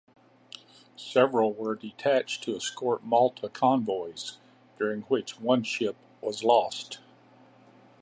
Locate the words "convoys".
3.49-4.39